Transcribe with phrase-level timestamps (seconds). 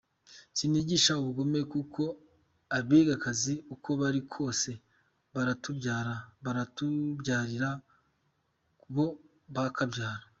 [0.57, 2.01] Sinigisha ubugome kuko
[2.77, 4.69] abegakazi uko bari kose
[5.33, 7.69] baratubyara, baratubyarira
[8.95, 9.05] bo
[9.77, 10.23] kabyara!